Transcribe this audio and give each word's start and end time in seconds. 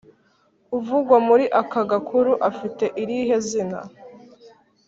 Uvugwa 0.77 1.15
muri 1.27 1.45
aka 1.61 1.81
gakuru 1.91 2.31
afite 2.49 2.85
irihe 3.01 3.35
zina? 3.47 3.79